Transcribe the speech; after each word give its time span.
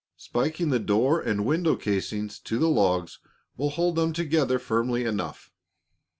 Spiking 0.17 0.69
the 0.71 0.79
door 0.79 1.19
and 1.21 1.45
window 1.45 1.75
casings 1.75 2.39
to 2.39 2.57
the 2.57 2.67
logs 2.67 3.19
will 3.55 3.69
hold 3.69 3.95
them 3.97 4.13
together 4.13 4.57
firmly 4.57 5.03
enough." 5.05 5.51